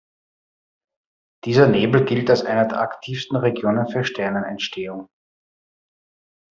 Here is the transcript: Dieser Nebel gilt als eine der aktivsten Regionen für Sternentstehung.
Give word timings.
Dieser 1.45 1.67
Nebel 1.67 2.05
gilt 2.05 2.31
als 2.31 2.43
eine 2.43 2.67
der 2.67 2.79
aktivsten 2.79 3.35
Regionen 3.37 3.87
für 3.87 4.03
Sternentstehung. 4.03 5.09